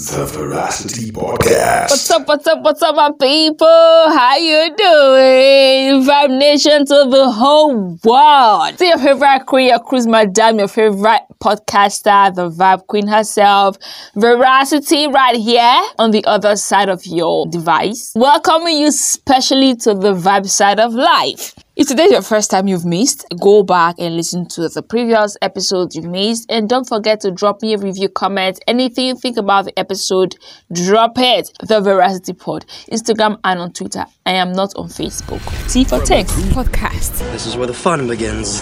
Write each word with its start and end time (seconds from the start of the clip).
The 0.00 0.24
Veracity 0.24 1.12
Podcast. 1.12 1.90
What's 1.90 2.10
up, 2.10 2.26
what's 2.26 2.46
up, 2.46 2.62
what's 2.62 2.80
up, 2.80 2.96
my 2.96 3.10
people? 3.20 3.66
How 3.66 4.38
you 4.38 4.74
doing? 4.74 6.08
Vibe 6.08 6.38
Nation 6.38 6.86
to 6.86 7.06
the 7.10 7.30
whole 7.30 7.98
world. 8.02 8.78
To 8.78 8.86
your 8.86 8.96
favorite 8.96 9.44
queen, 9.44 9.68
your 9.68 9.78
cruise 9.78 10.06
madam, 10.06 10.58
your 10.58 10.68
favorite 10.68 11.20
podcaster, 11.38 12.34
the 12.34 12.48
Vibe 12.48 12.86
Queen 12.86 13.08
herself, 13.08 13.76
Veracity 14.16 15.06
right 15.06 15.36
here 15.36 15.82
on 15.98 16.12
the 16.12 16.24
other 16.24 16.56
side 16.56 16.88
of 16.88 17.04
your 17.04 17.46
device. 17.48 18.12
Welcoming 18.16 18.78
you 18.78 18.92
specially 18.92 19.76
to 19.76 19.92
the 19.92 20.14
Vibe 20.14 20.48
side 20.48 20.80
of 20.80 20.94
life. 20.94 21.54
If 21.80 21.88
today's 21.88 22.10
your 22.10 22.20
first 22.20 22.50
time 22.50 22.68
you've 22.68 22.84
missed, 22.84 23.24
go 23.40 23.62
back 23.62 23.94
and 23.98 24.14
listen 24.14 24.46
to 24.48 24.68
the 24.68 24.82
previous 24.82 25.38
episodes 25.40 25.96
you've 25.96 26.04
missed. 26.04 26.44
And 26.50 26.68
don't 26.68 26.86
forget 26.86 27.20
to 27.20 27.30
drop 27.30 27.62
me 27.62 27.72
a 27.72 27.78
review, 27.78 28.10
comment, 28.10 28.60
anything 28.66 29.06
you 29.06 29.16
think 29.16 29.38
about 29.38 29.64
the 29.64 29.78
episode, 29.78 30.36
drop 30.70 31.12
it. 31.16 31.50
The 31.66 31.80
Veracity 31.80 32.34
Pod, 32.34 32.66
Instagram 32.92 33.40
and 33.44 33.60
on 33.60 33.72
Twitter. 33.72 34.04
I 34.26 34.32
am 34.32 34.52
not 34.52 34.76
on 34.76 34.88
Facebook. 34.88 35.40
T 35.72 35.84
for 35.84 36.00
text. 36.00 36.36
Podcast. 36.50 37.18
This 37.32 37.46
is 37.46 37.56
where 37.56 37.66
the 37.66 37.72
fun 37.72 38.06
begins. 38.06 38.60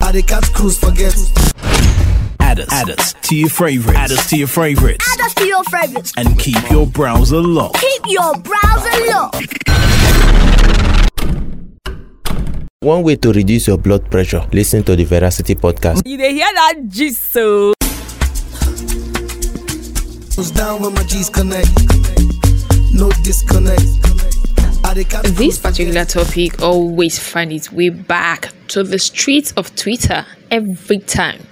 How 0.00 0.10
the 0.10 0.24
cat 0.26 0.42
cruise 0.52 0.76
forget. 0.76 1.51
Add 2.52 2.60
us, 2.60 2.68
add 2.70 2.90
us 2.90 3.14
to 3.14 3.34
your 3.34 3.48
favorites. 3.48 3.96
Add 3.98 4.12
us 4.12 4.28
to 4.28 4.36
your 4.36 4.46
favorites. 4.46 5.06
Add 5.10 5.20
us 5.24 5.34
to 5.36 5.46
your 5.46 5.64
favorites. 5.64 6.12
And 6.18 6.38
keep 6.38 6.70
your 6.70 6.86
browser 6.86 7.40
locked. 7.40 7.80
Keep 7.80 8.02
your 8.08 8.34
browser 8.40 9.06
locked. 9.06 9.68
One 12.80 13.04
way 13.04 13.16
to 13.16 13.32
reduce 13.32 13.68
your 13.68 13.78
blood 13.78 14.10
pressure, 14.10 14.46
listen 14.52 14.82
to 14.82 14.94
the 14.94 15.04
Veracity 15.04 15.54
podcast. 15.54 16.02
You 16.04 16.18
dey 16.18 16.34
hear 16.34 16.52
that 16.52 16.74
gist 16.88 17.32
so? 17.32 17.72
Goes 20.36 20.50
down 20.50 20.82
when 20.82 20.92
my 20.92 21.04
G's 21.04 21.30
connect. 21.30 21.70
No 22.92 23.08
disconnect. 23.22 23.80
How 24.84 24.92
the 24.92 25.06
cat 25.08 25.24
This 25.24 25.58
particular 25.58 26.04
topic 26.04 26.60
always 26.60 27.18
finds 27.18 27.54
its 27.54 27.72
way 27.72 27.88
back 27.88 28.52
to 28.68 28.82
the 28.82 28.98
streets 28.98 29.52
of 29.52 29.74
Twitter 29.74 30.26
every 30.50 30.98
time. 30.98 31.46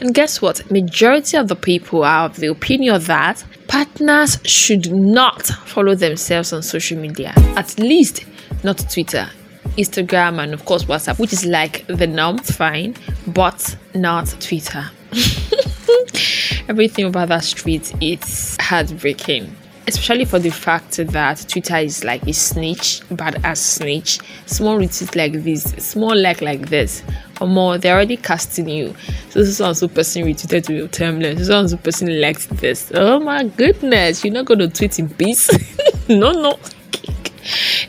And 0.00 0.14
guess 0.14 0.40
what? 0.40 0.70
Majority 0.70 1.36
of 1.36 1.48
the 1.48 1.56
people 1.56 2.04
are 2.04 2.26
of 2.26 2.36
the 2.36 2.48
opinion 2.48 3.00
that 3.02 3.44
partners 3.66 4.38
should 4.44 4.90
not 4.90 5.46
follow 5.46 5.94
themselves 5.94 6.52
on 6.52 6.62
social 6.62 6.98
media. 6.98 7.32
At 7.56 7.78
least 7.78 8.24
not 8.64 8.78
Twitter, 8.90 9.28
Instagram, 9.76 10.42
and 10.42 10.54
of 10.54 10.64
course 10.64 10.84
WhatsApp, 10.84 11.18
which 11.18 11.32
is 11.32 11.44
like 11.44 11.86
the 11.86 12.06
norm, 12.06 12.38
fine, 12.38 12.94
but 13.26 13.76
not 13.94 14.34
Twitter. 14.40 14.90
Everything 16.68 17.06
about 17.06 17.28
that 17.28 17.44
street 17.44 17.94
is 18.00 18.56
heartbreaking 18.60 19.54
especially 19.88 20.26
for 20.26 20.38
the 20.38 20.50
fact 20.50 20.98
that 20.98 21.46
Twitter 21.48 21.76
is 21.78 22.04
like 22.04 22.22
a 22.26 22.32
snitch, 22.32 23.00
bad 23.10 23.44
ass 23.44 23.60
snitch. 23.60 24.20
Small 24.46 24.78
retweets 24.78 25.16
like 25.16 25.32
this, 25.42 25.64
small 25.78 26.16
like 26.16 26.42
like 26.42 26.68
this, 26.68 27.02
or 27.40 27.48
more, 27.48 27.78
they're 27.78 27.94
already 27.94 28.18
casting 28.18 28.68
you. 28.68 28.94
So 29.30 29.40
this 29.40 29.58
one 29.58 29.74
so 29.74 29.88
person 29.88 30.24
retweeted 30.24 30.64
to 30.66 30.74
your 30.74 30.88
timeline. 30.88 31.36
This 31.36 31.48
one 31.48 31.68
so 31.68 31.78
person 31.78 32.20
liked 32.20 32.50
this. 32.58 32.92
Oh 32.94 33.18
my 33.18 33.44
goodness, 33.44 34.24
you're 34.24 34.34
not 34.34 34.44
gonna 34.44 34.68
tweet 34.68 34.98
in 34.98 35.08
peace. 35.08 35.50
no, 36.08 36.32
no. 36.32 36.58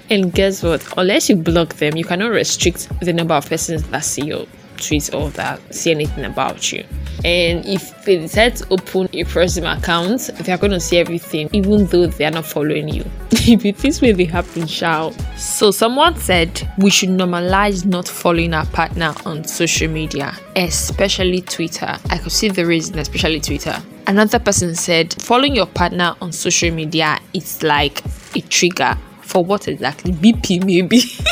And 0.10 0.34
guess 0.34 0.64
what? 0.64 0.82
Unless 0.98 1.30
you 1.30 1.36
block 1.36 1.76
them, 1.76 1.98
you 1.98 2.06
cannot 2.06 2.32
restrict 2.32 2.88
the 3.02 3.12
number 3.12 3.34
of 3.34 3.48
persons 3.48 3.84
that 3.84 4.06
see 4.06 4.26
your 4.26 4.46
tweets 4.80 5.14
or 5.14 5.30
that 5.32 5.60
see 5.74 5.92
anything 5.92 6.26
about 6.26 6.72
you. 6.72 6.84
And 7.26 7.66
if 7.66 8.06
they 8.06 8.18
decide 8.18 8.56
to 8.58 8.68
open 8.72 9.10
a 9.14 9.24
personal 9.26 9.78
account, 9.78 10.30
they 10.40 10.52
are 10.54 10.58
going 10.58 10.72
to 10.72 10.80
see 10.80 10.98
everything, 10.98 11.50
even 11.52 11.86
though 11.88 12.08
they 12.08 12.26
are 12.26 12.32
not 12.32 12.46
following 12.46 12.88
you. 12.88 13.04
if 13.32 13.66
it 13.66 13.84
is 13.84 14.02
where 14.02 14.14
they 14.14 14.26
happen, 14.26 14.68
shall. 14.68 15.12
So 15.38 15.72
someone 15.72 16.16
said 16.16 16.68
we 16.78 16.90
should 16.90 17.10
normalize 17.10 17.86
not 17.86 18.08
following 18.08 18.54
our 18.54 18.66
partner 18.68 19.14
on 19.26 19.44
social 19.44 19.90
media, 19.90 20.34
especially 20.56 21.42
Twitter. 21.42 21.98
I 22.10 22.18
could 22.18 22.32
see 22.32 22.50
the 22.50 22.66
reason, 22.66 22.98
especially 23.00 23.42
Twitter. 23.42 23.82
Another 24.08 24.40
person 24.40 24.74
said 24.76 25.14
following 25.22 25.56
your 25.56 25.68
partner 25.68 26.16
on 26.22 26.32
social 26.32 26.72
media 26.72 27.20
is 27.34 27.62
like 27.62 28.04
a 28.36 28.42
trigger 28.42 28.98
for 29.22 29.46
what 29.46 29.68
exactly? 29.68 30.12
BP 30.12 30.66
maybe. 30.66 31.02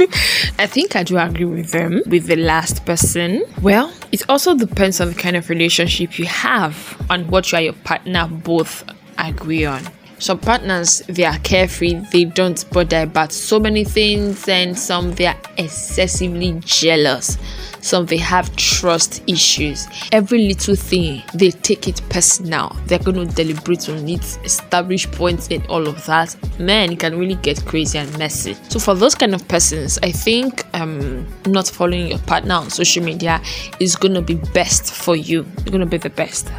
I 0.58 0.66
think 0.66 0.96
I 0.96 1.02
do 1.02 1.18
agree 1.18 1.44
with 1.44 1.70
them, 1.72 2.02
with 2.06 2.26
the 2.26 2.36
last 2.36 2.84
person. 2.86 3.44
Well, 3.60 3.92
it 4.12 4.28
also 4.28 4.54
depends 4.54 5.00
on 5.00 5.08
the 5.08 5.14
kind 5.14 5.36
of 5.36 5.48
relationship 5.48 6.18
you 6.18 6.26
have 6.26 6.96
and 7.10 7.30
what 7.30 7.52
you 7.52 7.58
and 7.58 7.64
your 7.66 7.74
partner 7.74 8.26
both 8.26 8.84
agree 9.18 9.64
on. 9.64 9.82
Some 10.20 10.38
partners 10.38 11.02
they 11.08 11.24
are 11.24 11.38
carefree, 11.38 11.94
they 12.12 12.24
don't 12.26 12.70
bother 12.70 13.02
about 13.02 13.32
so 13.32 13.58
many 13.58 13.84
things, 13.84 14.46
and 14.48 14.78
some 14.78 15.14
they 15.14 15.26
are 15.26 15.40
excessively 15.56 16.60
jealous. 16.64 17.38
Some 17.80 18.04
they 18.04 18.18
have 18.18 18.54
trust 18.56 19.22
issues. 19.26 19.88
Every 20.12 20.46
little 20.46 20.76
thing 20.76 21.22
they 21.32 21.50
take 21.50 21.88
it 21.88 22.02
personal. 22.10 22.76
They're 22.84 22.98
going 22.98 23.26
to 23.26 23.34
deliberate 23.34 23.88
on 23.88 24.06
it, 24.06 24.38
establish 24.44 25.10
points, 25.10 25.48
and 25.50 25.66
all 25.68 25.88
of 25.88 26.04
that. 26.04 26.36
It 26.58 26.98
can 26.98 27.18
really 27.18 27.36
get 27.36 27.64
crazy 27.64 27.96
and 27.96 28.18
messy. 28.18 28.54
So 28.68 28.78
for 28.78 28.94
those 28.94 29.14
kind 29.14 29.34
of 29.34 29.48
persons, 29.48 29.98
I 30.02 30.12
think 30.12 30.66
um, 30.74 31.26
not 31.46 31.66
following 31.66 32.08
your 32.08 32.18
partner 32.18 32.56
on 32.56 32.68
social 32.68 33.02
media 33.02 33.40
is 33.80 33.96
going 33.96 34.12
to 34.12 34.22
be 34.22 34.34
best 34.34 34.92
for 34.92 35.16
you. 35.16 35.46
It's 35.60 35.70
going 35.70 35.80
to 35.80 35.86
be 35.86 35.96
the 35.96 36.10
best. 36.10 36.50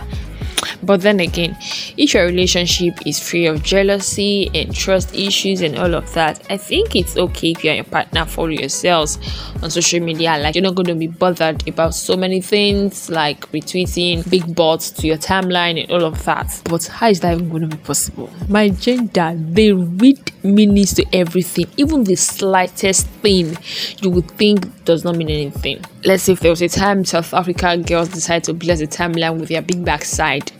But 0.84 1.02
then 1.02 1.20
again, 1.20 1.58
if 1.98 2.14
your 2.14 2.26
relationship 2.26 2.96
is 3.06 3.20
free 3.20 3.46
of 3.46 3.64
jealousy 3.64 4.50
and 4.54 4.74
trust 4.76 5.16
issues 5.16 5.62
and 5.62 5.78
all 5.78 5.94
of 5.96 6.14
that, 6.14 6.42
I 6.50 6.58
think 6.58 6.96
it's 6.96 7.18
okay 7.18 7.52
if 7.52 7.64
you 7.64 7.72
and 7.72 7.78
your 7.78 7.86
partner 7.86 8.26
follow 8.26 8.50
yourselves 8.50 9.18
on 9.62 9.70
social 9.70 10.00
media. 10.00 10.38
Like 10.38 10.56
you're 10.56 10.64
not 10.64 10.76
going 10.76 10.88
to 10.88 10.96
be 10.96 11.08
bothered 11.08 11.68
about 11.68 11.96
so 11.96 12.16
many 12.16 12.42
things 12.42 13.10
like 13.10 13.50
retweeting 13.52 14.30
big 14.30 14.56
bots 14.56 14.90
to 14.92 15.08
your 15.08 15.18
timeline 15.18 15.82
and 15.82 15.92
all 15.92 16.06
of 16.06 16.24
that. 16.26 16.62
But 16.66 16.86
how 16.86 17.10
is 17.10 17.20
that 17.22 17.34
even 17.34 17.50
going 17.50 17.70
to 17.70 17.76
be 17.76 17.84
possible? 17.84 18.30
My 18.48 18.70
gender, 18.70 19.34
they 19.36 19.72
read 19.72 20.32
meanings 20.44 20.94
to 20.96 21.06
everything, 21.14 21.66
even 21.78 22.04
the 22.04 22.16
slightest 22.16 23.08
thing 23.22 23.58
you 24.02 24.10
would 24.10 24.30
think 24.32 24.86
does 24.86 25.04
not 25.04 25.16
mean 25.16 25.30
anything. 25.30 25.84
Let's 26.04 26.24
say 26.24 26.34
if 26.34 26.40
there 26.40 26.50
was 26.50 26.64
a 26.64 26.68
time 26.68 27.06
South 27.06 27.32
Africa 27.32 27.78
girls 27.78 28.10
decided 28.10 28.46
to 28.46 28.54
bless 28.54 28.80
the 28.80 28.88
timeline 28.88 29.40
with 29.40 29.50
their 29.50 29.62
big 29.62 29.86
backside, 29.86 30.52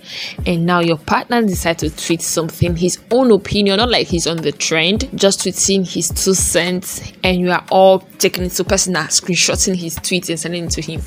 and 0.46 0.68
now 0.68 0.82
your 0.82 0.98
partner 1.00 1.42
decide 1.42 1.80
to 1.80 1.90
tweet 1.90 2.22
something, 2.22 2.76
his 2.76 3.00
own 3.10 3.32
opinion, 3.32 3.78
not 3.78 3.90
like 3.90 4.06
he's 4.06 4.28
on 4.28 4.38
the 4.38 4.52
trend, 4.52 5.10
just 5.16 5.40
tweeting 5.40 5.92
his 5.92 6.10
two 6.10 6.36
cents, 6.36 7.12
and 7.24 7.40
you 7.40 7.50
are 7.50 7.66
all 7.72 8.00
taking 8.20 8.44
it 8.44 8.52
so 8.52 8.64
personal, 8.64 9.04
screenshotting 9.04 9.76
his 9.76 9.98
tweets 9.98 10.30
and 10.30 10.40
sending 10.40 10.66
it 10.66 10.72
to 10.72 10.82
him. 10.82 11.02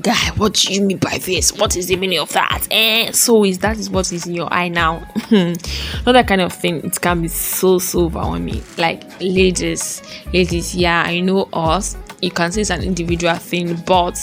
Guy, 0.00 0.30
what 0.36 0.54
do 0.54 0.72
you 0.72 0.80
mean 0.82 0.96
by 0.96 1.18
this? 1.18 1.52
What 1.52 1.76
is 1.76 1.86
the 1.88 1.96
meaning 1.96 2.18
of 2.18 2.32
that? 2.32 2.66
Eh, 2.70 3.12
so 3.12 3.44
is 3.44 3.58
that 3.58 3.76
is 3.78 3.90
what 3.90 4.10
is 4.10 4.26
in 4.26 4.34
your 4.34 4.52
eye 4.52 4.68
now? 4.68 5.06
not 5.30 6.12
that 6.12 6.26
kind 6.26 6.40
of 6.40 6.50
thing. 6.52 6.82
It 6.82 6.98
can 6.98 7.20
be 7.20 7.28
so 7.28 7.78
so 7.78 8.06
overwhelming. 8.06 8.62
Like 8.78 9.04
ladies, 9.20 10.02
ladies, 10.32 10.74
yeah, 10.74 11.02
I 11.02 11.20
know 11.20 11.42
us. 11.52 11.98
You 12.22 12.30
can 12.30 12.50
say 12.52 12.62
it's 12.62 12.70
an 12.70 12.82
individual 12.82 13.34
thing, 13.34 13.76
but 13.86 14.18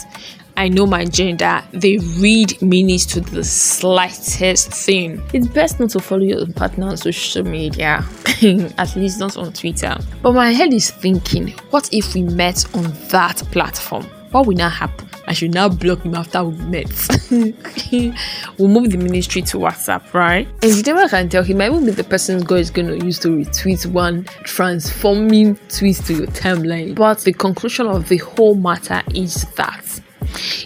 I 0.57 0.69
know 0.69 0.87
my 0.87 1.05
gender. 1.05 1.61
They 1.71 1.99
read 2.17 2.59
meanings 2.63 3.05
to 3.07 3.21
the 3.21 3.43
slightest 3.43 4.73
thing. 4.73 5.21
It's 5.33 5.47
best 5.47 5.79
not 5.79 5.91
to 5.91 5.99
follow 5.99 6.23
your 6.23 6.47
partner 6.47 6.87
on 6.87 6.97
social 6.97 7.43
media, 7.43 8.03
at 8.77 8.95
least 8.95 9.19
not 9.19 9.37
on 9.37 9.53
Twitter. 9.53 9.95
But 10.23 10.33
my 10.33 10.49
head 10.49 10.73
is 10.73 10.89
thinking, 10.89 11.49
what 11.69 11.89
if 11.93 12.15
we 12.15 12.23
met 12.23 12.65
on 12.75 12.91
that 13.09 13.37
platform? 13.51 14.07
What 14.31 14.45
will 14.45 14.55
now 14.55 14.69
happen? 14.69 15.09
I 15.27 15.33
should 15.33 15.53
now 15.53 15.69
block 15.69 16.01
him 16.01 16.15
after 16.15 16.43
we 16.43 16.55
met. 16.65 16.87
we'll 17.31 18.67
move 18.67 18.91
the 18.91 18.97
ministry 18.97 19.41
to 19.43 19.57
WhatsApp, 19.57 20.13
right? 20.13 20.47
And 20.61 20.75
you 20.75 20.83
never 20.83 21.07
can 21.07 21.29
tell, 21.29 21.43
he 21.43 21.53
might 21.53 21.71
even 21.71 21.85
be 21.85 21.91
the 21.91 22.03
person 22.03 22.41
God 22.41 22.59
is 22.59 22.69
going 22.69 22.87
to 22.87 23.05
use 23.05 23.19
to 23.19 23.29
retweet 23.29 23.85
one 23.87 24.25
transforming 24.43 25.55
tweet 25.69 25.97
to 26.05 26.13
your 26.13 26.27
timeline. 26.27 26.95
But 26.95 27.19
the 27.21 27.33
conclusion 27.33 27.87
of 27.87 28.07
the 28.09 28.17
whole 28.17 28.55
matter 28.55 29.01
is 29.13 29.45
that 29.55 30.01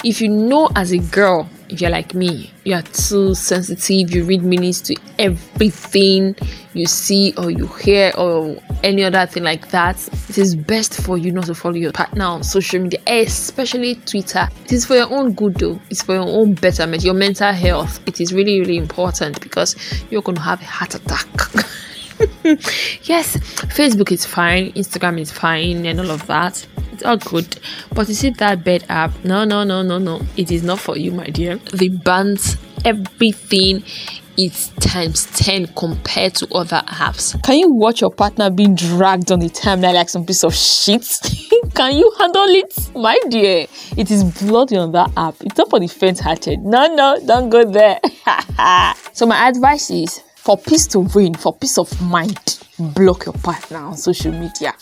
if 0.04 0.22
you 0.22 0.30
know 0.30 0.70
as 0.76 0.92
a 0.92 1.00
girl, 1.00 1.50
if 1.74 1.82
you're 1.82 1.90
like 1.90 2.14
me, 2.14 2.52
you 2.66 2.76
are 2.76 2.84
too 2.84 3.34
sensitive, 3.34 4.12
you 4.14 4.24
read 4.24 4.44
meanings 4.44 4.80
to 4.82 4.96
everything 5.18 6.36
you 6.74 6.86
see 6.86 7.34
or 7.38 7.50
you 7.50 7.66
hear 7.68 8.12
or 8.16 8.56
any 8.84 9.04
other 9.04 9.26
thing 9.26 9.44
like 9.44 9.70
that, 9.70 9.98
it 10.30 10.38
is 10.38 10.56
best 10.56 11.02
for 11.02 11.18
you 11.18 11.32
not 11.32 11.46
to 11.46 11.56
follow 11.56 11.76
your 11.76 11.92
partner 11.92 12.26
on 12.26 12.44
social 12.44 12.80
media, 12.80 13.00
especially 13.08 13.96
Twitter. 13.96 14.48
It 14.66 14.72
is 14.72 14.86
for 14.86 14.96
your 14.96 15.12
own 15.12 15.34
good 15.34 15.56
though, 15.56 15.80
it's 15.90 16.04
for 16.04 16.14
your 16.14 16.28
own 16.28 16.54
betterment, 16.54 17.04
your 17.04 17.16
mental 17.16 17.52
health. 17.52 18.00
It 18.08 18.22
is 18.22 18.34
really, 18.34 18.60
really 18.60 18.78
important 18.78 19.42
because 19.42 19.76
you're 20.12 20.22
going 20.22 20.36
to 20.36 20.42
have 20.42 20.62
a 20.62 20.66
heart 20.66 20.94
attack. 20.94 21.28
yes, 23.04 23.38
Facebook 23.74 24.12
is 24.12 24.26
fine, 24.26 24.72
Instagram 24.74 25.20
is 25.20 25.32
fine, 25.32 25.86
and 25.88 26.00
all 26.00 26.12
of 26.12 26.28
that. 26.28 26.66
It's 26.94 27.04
all 27.04 27.18
good. 27.18 27.60
But 27.94 28.08
you 28.08 28.14
see 28.14 28.30
that 28.30 28.64
bed 28.64 28.86
app? 28.88 29.24
No, 29.24 29.44
no, 29.46 29.64
no, 29.64 29.82
no, 29.82 29.98
no. 29.98 30.22
It 30.38 30.52
is 30.52 30.62
not 30.64 30.80
for 30.80 30.96
you, 30.96 31.12
my 31.12 31.26
dear. 31.26 31.56
The 31.58 31.90
bans 31.90 32.56
everything 32.86 33.84
is 34.38 34.70
times 34.80 35.26
10 35.38 35.68
compared 35.76 36.36
to 36.36 36.48
other 36.54 36.82
apps. 36.88 37.42
Can 37.44 37.58
you 37.58 37.72
watch 37.72 38.02
your 38.02 38.12
partner 38.12 38.52
being 38.52 38.76
dragged 38.76 39.32
on 39.32 39.40
the 39.40 39.50
timeline 39.50 39.96
like 39.96 40.10
some 40.10 40.24
piece 40.26 40.44
of 40.44 40.54
shit? 40.54 41.08
Can 41.74 41.96
you 41.96 42.14
handle 42.20 42.46
it? 42.50 42.96
My 42.96 43.20
dear, 43.30 43.66
it 43.98 44.12
is 44.12 44.24
bloody 44.24 44.78
on 44.78 44.92
that 44.92 45.12
app. 45.18 45.36
It's 45.42 45.58
not 45.58 45.72
for 45.72 45.80
the 45.80 45.88
faint 45.88 46.20
hearted. 46.20 46.60
No, 46.60 46.94
no, 46.94 47.20
don't 47.26 47.50
go 47.50 47.64
there. 47.64 48.00
so, 49.14 49.26
my 49.26 49.48
advice 49.48 49.90
is 49.90 50.20
for 50.36 50.58
peace 50.58 50.86
to 50.88 51.04
reign, 51.16 51.34
for 51.34 51.56
peace 51.56 51.78
of 51.78 52.02
mind, 52.02 52.60
block 52.78 53.26
your 53.26 53.34
partner 53.34 53.78
on 53.78 53.98
social 53.98 54.32
media, 54.32 54.74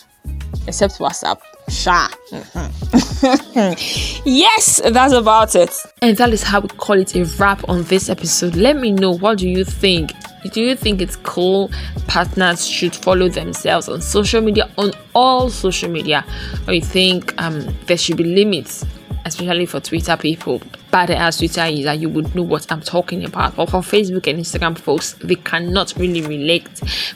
except 0.66 0.98
WhatsApp. 0.98 1.40
Sha. 1.68 2.08
yes, 4.24 4.80
that's 4.90 5.12
about 5.12 5.54
it. 5.54 5.74
And 6.00 6.16
that 6.16 6.30
is 6.30 6.42
how 6.42 6.60
we 6.60 6.68
call 6.68 6.98
it 6.98 7.14
a 7.14 7.24
wrap 7.38 7.68
on 7.68 7.84
this 7.84 8.08
episode. 8.08 8.56
Let 8.56 8.76
me 8.76 8.90
know 8.90 9.12
what 9.12 9.38
do 9.38 9.48
you 9.48 9.64
think? 9.64 10.10
Do 10.52 10.60
you 10.60 10.74
think 10.74 11.00
it's 11.00 11.16
cool 11.16 11.70
partners 12.08 12.66
should 12.66 12.94
follow 12.94 13.28
themselves 13.28 13.88
on 13.88 14.00
social 14.00 14.40
media 14.40 14.68
on 14.76 14.92
all 15.14 15.48
social 15.48 15.88
media 15.88 16.24
or 16.66 16.74
you 16.74 16.80
think 16.82 17.32
um, 17.40 17.74
there 17.86 17.96
should 17.96 18.16
be 18.16 18.24
limits 18.24 18.84
especially 19.24 19.66
for 19.66 19.80
Twitter 19.80 20.16
people. 20.16 20.60
Bad 20.90 21.10
as 21.10 21.38
Twitter 21.38 21.64
is 21.64 21.84
that 21.84 21.98
you 21.98 22.08
would 22.08 22.34
know 22.34 22.42
what 22.42 22.70
I'm 22.70 22.80
talking 22.80 23.24
about. 23.24 23.56
But 23.56 23.70
for 23.70 23.80
Facebook 23.80 24.26
and 24.26 24.40
Instagram 24.40 24.78
folks, 24.78 25.14
they 25.14 25.36
cannot 25.36 25.94
really 25.96 26.22
relate 26.22 26.68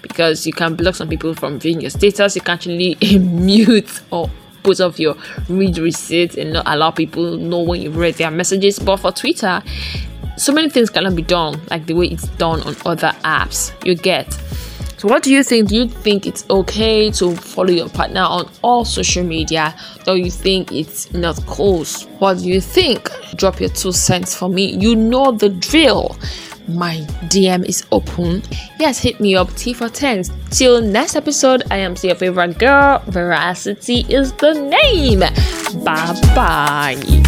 because 0.03 0.47
you 0.47 0.53
can 0.53 0.77
block 0.77 0.95
some 0.95 1.09
people 1.09 1.35
from 1.35 1.59
viewing 1.59 1.81
your 1.81 1.91
status. 1.91 2.37
You 2.37 2.43
can 2.43 2.55
actually 2.55 2.97
mute 3.19 4.03
or 4.11 4.31
put 4.63 4.81
off 4.81 4.99
your 4.99 5.17
read 5.49 5.79
receipt 5.79 6.37
and 6.37 6.55
not 6.55 6.65
allow 6.67 6.91
people 6.91 7.37
know 7.37 7.61
when 7.61 7.83
you 7.83 7.91
read 7.91 8.15
their 8.15 8.31
messages. 8.31 8.79
But 8.79 8.99
for 8.99 9.13
Twitter, 9.13 9.63
so 10.37 10.53
many 10.53 10.69
things 10.69 10.91
cannot 10.91 11.15
be 11.15 11.23
done 11.23 11.61
like 11.71 11.87
the 11.87 11.95
way 11.95 12.07
it's 12.07 12.29
done 12.29 12.61
on 12.63 12.77
other 12.85 13.13
apps. 13.25 13.73
You 13.85 13.95
get. 13.95 14.27
So, 14.99 15.09
what 15.09 15.23
do 15.23 15.33
you 15.33 15.43
think? 15.43 15.69
Do 15.69 15.77
you 15.77 15.89
think 15.89 16.27
it's 16.27 16.45
okay 16.49 17.11
to 17.13 17.37
follow 17.37 17.71
your 17.71 17.89
partner 17.89 18.23
on 18.23 18.49
all 18.63 18.85
social 18.85 19.25
media, 19.25 19.75
or 20.07 20.17
you 20.17 20.31
think 20.31 20.73
it's 20.73 21.13
not 21.13 21.37
cool? 21.47 21.85
What 22.19 22.39
do 22.39 22.47
you 22.47 22.61
think? 22.61 23.11
Drop 23.37 23.61
your 23.61 23.69
two 23.71 23.93
cents 23.93 24.35
for 24.35 24.49
me. 24.49 24.75
You 24.77 24.97
know 24.97 25.33
the 25.33 25.51
drill. 25.51 26.17
My 26.69 26.97
DM 27.29 27.65
is 27.65 27.85
open. 27.93 28.43
Yes, 28.81 28.99
hit 28.99 29.21
me 29.21 29.37
up. 29.37 29.55
T 29.55 29.73
for 29.73 29.89
tens. 29.89 30.33
Till 30.51 30.83
next 30.83 31.15
episode, 31.15 31.63
I 31.71 31.77
am 31.77 31.95
your 32.03 32.17
favorite 32.17 32.59
girl. 32.59 33.03
Veracity 33.07 34.05
is 34.09 34.33
the 34.33 34.55
name. 34.55 35.21
Bye 35.85 36.21
bye. 36.35 37.26